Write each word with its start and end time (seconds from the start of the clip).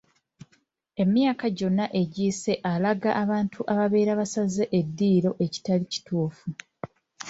Emyaka 1.03 1.45
gyonna 1.57 1.85
egiyise 2.01 2.53
alaga 2.71 3.09
abantu 3.23 3.59
ababeera 3.71 4.11
basaze 4.19 4.63
eddiiro 4.79 5.31
ekitali 5.45 5.85
kituufu. 5.93 6.47